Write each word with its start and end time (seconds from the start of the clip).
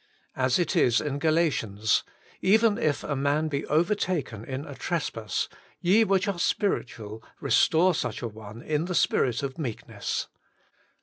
As 0.35 0.57
it 0.57 0.75
is 0.75 0.99
in 0.99 1.19
Galatians:' 1.19 2.01
Even 2.55 2.79
if 2.79 3.03
a 3.03 3.15
man 3.15 3.49
be 3.49 3.67
overtaken 3.67 4.43
in 4.43 4.65
a 4.65 4.73
trespass, 4.73 5.47
ye 5.79 6.03
which 6.03 6.27
are 6.27 6.39
spir 6.39 6.81
itual, 6.81 7.21
restore 7.39 7.93
such 7.93 8.23
a 8.23 8.27
one 8.27 8.63
in 8.63 8.85
the 8.85 8.95
spirit 8.95 9.43
of 9.43 9.59
meekness. 9.59 10.25